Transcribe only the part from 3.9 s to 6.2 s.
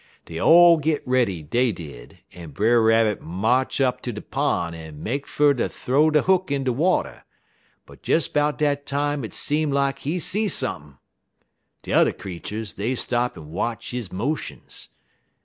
ter de pon' en make fer ter th'ow he